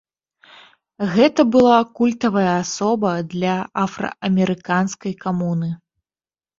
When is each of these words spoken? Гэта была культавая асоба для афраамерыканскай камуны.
Гэта 1.15 1.41
была 1.57 1.75
культавая 2.01 2.47
асоба 2.63 3.11
для 3.37 3.55
афраамерыканскай 3.87 5.13
камуны. 5.25 5.75